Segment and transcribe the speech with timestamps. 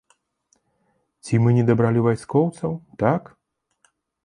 [1.25, 2.71] Ці мы не дабралі вайскоўцаў,
[3.07, 3.21] так?